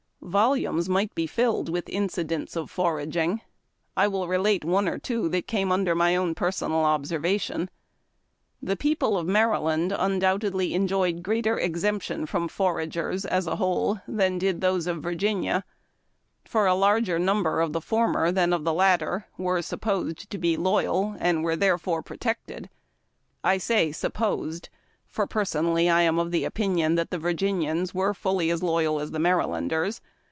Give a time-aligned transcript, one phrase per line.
[0.23, 3.41] Volumes might be filled with incidents of foraging.
[3.97, 7.71] I will relate one or two that came under my own personal observation.
[8.61, 14.61] The people of Maryland undoubtedly enjoyed greater exemption from foragers, as a whole, than did
[14.61, 15.63] those of Virginia,
[16.45, 19.43] for a larger number of the former than of the 244 HAIW TACK AND COFFEE.
[19.43, 22.69] latter were supposed to be loyal and were therefore pro tected.
[23.43, 24.69] I say supposed.,
[25.09, 29.11] for personally I am of the opinion that the Virginians were fully as loyal as
[29.11, 29.99] the Marylanders.